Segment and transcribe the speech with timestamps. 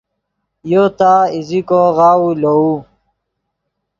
[0.71, 2.75] یو تا ایزیکو غاؤو لووے